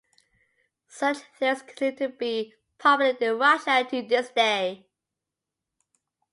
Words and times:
Such 0.87 1.19
theories 1.37 1.61
continue 1.61 1.95
to 1.97 2.09
be 2.09 2.55
popular 2.79 3.15
in 3.21 3.37
Russia 3.37 3.85
to 3.87 4.01
this 4.01 4.29
day. 4.31 4.87